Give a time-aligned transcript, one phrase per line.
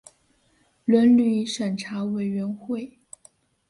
[0.83, 2.97] 伦理审查委员会